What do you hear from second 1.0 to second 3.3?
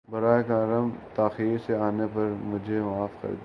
تاخیر سے آنے پر مجھے معاف کر